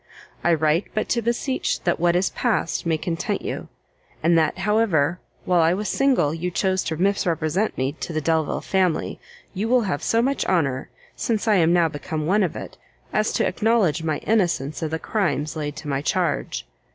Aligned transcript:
I 0.43 0.55
write 0.55 0.87
but 0.95 1.07
to 1.09 1.21
beseech 1.21 1.83
that 1.83 1.99
what 1.99 2.15
is 2.15 2.31
past 2.31 2.87
may 2.87 2.97
content 2.97 3.43
you; 3.43 3.67
and 4.23 4.35
that, 4.35 4.57
however, 4.57 5.19
while 5.45 5.61
I 5.61 5.75
was 5.75 5.89
single, 5.89 6.33
you 6.33 6.49
chose 6.49 6.83
to 6.85 6.97
misrepresent 6.97 7.77
me 7.77 7.91
to 7.99 8.11
the 8.11 8.19
Delvile 8.19 8.61
family, 8.61 9.19
you 9.53 9.67
will 9.69 9.81
have 9.81 10.01
so 10.01 10.19
much 10.23 10.43
honour, 10.47 10.89
since 11.15 11.47
I 11.47 11.57
am 11.57 11.71
now 11.71 11.87
become 11.87 12.25
one 12.25 12.41
of 12.41 12.55
it, 12.55 12.79
as 13.13 13.31
to 13.33 13.47
acknowledge 13.47 14.01
my 14.01 14.17
innocence 14.25 14.81
of 14.81 14.89
the 14.89 14.97
crimes 14.97 15.55
laid 15.55 15.75
to 15.75 15.87
my 15.87 16.01
charge. 16.01 16.65